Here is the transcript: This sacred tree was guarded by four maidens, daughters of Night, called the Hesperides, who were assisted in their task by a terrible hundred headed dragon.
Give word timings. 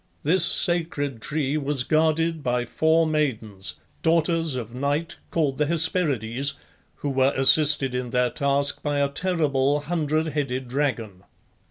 This 0.23 0.43
sacred 0.43 1.21
tree 1.21 1.57
was 1.57 1.83
guarded 1.83 2.41
by 2.41 2.65
four 2.65 3.05
maidens, 3.05 3.75
daughters 4.01 4.55
of 4.55 4.73
Night, 4.73 5.17
called 5.29 5.59
the 5.59 5.67
Hesperides, 5.67 6.55
who 6.95 7.09
were 7.11 7.33
assisted 7.35 7.93
in 7.93 8.09
their 8.09 8.31
task 8.31 8.81
by 8.81 8.97
a 8.97 9.09
terrible 9.09 9.81
hundred 9.81 10.29
headed 10.29 10.67
dragon. 10.67 11.23